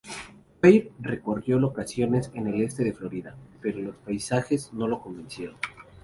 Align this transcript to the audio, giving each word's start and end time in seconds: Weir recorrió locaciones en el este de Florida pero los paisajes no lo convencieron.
Weir 0.63 0.91
recorrió 0.99 1.59
locaciones 1.59 2.31
en 2.33 2.47
el 2.47 2.61
este 2.63 2.83
de 2.83 2.91
Florida 2.91 3.35
pero 3.61 3.79
los 3.81 3.95
paisajes 3.97 4.73
no 4.73 4.87
lo 4.87 4.99
convencieron. 4.99 5.57